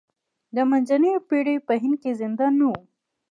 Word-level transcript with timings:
د 0.55 0.57
منځنیو 0.69 1.25
پېړیو 1.27 1.65
په 1.67 1.73
هند 1.81 1.97
کې 2.01 2.11
زندان 2.21 2.53
نه 2.59 2.65
و. 2.71 2.73